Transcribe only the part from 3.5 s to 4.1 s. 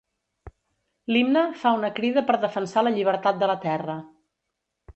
la terra.